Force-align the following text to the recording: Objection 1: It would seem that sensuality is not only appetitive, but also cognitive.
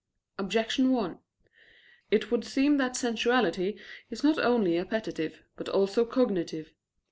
Objection 0.39 0.89
1: 0.91 1.19
It 2.09 2.31
would 2.31 2.43
seem 2.43 2.77
that 2.77 2.95
sensuality 2.95 3.77
is 4.09 4.23
not 4.23 4.39
only 4.39 4.75
appetitive, 4.79 5.43
but 5.55 5.69
also 5.69 6.05
cognitive. 6.05 6.73